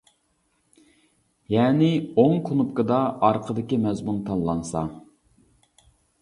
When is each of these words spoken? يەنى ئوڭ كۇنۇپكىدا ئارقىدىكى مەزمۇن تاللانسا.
يەنى 1.55 1.89
ئوڭ 2.21 2.33
كۇنۇپكىدا 2.47 2.97
ئارقىدىكى 3.27 3.79
مەزمۇن 3.85 4.19
تاللانسا. 4.31 4.83